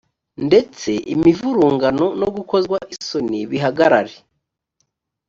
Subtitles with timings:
[0.47, 4.15] ndetse imivurungano no gukozwa isoni bihagarare